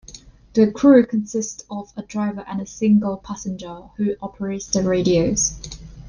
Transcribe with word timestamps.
The 0.55 0.71
crew 0.71 1.05
consists 1.05 1.63
of 1.69 1.93
a 1.95 2.01
driver 2.01 2.43
and 2.47 2.59
a 2.59 2.65
single 2.65 3.17
passenger, 3.17 3.81
who 3.97 4.15
operates 4.19 4.65
the 4.65 4.81
radios. 4.81 5.53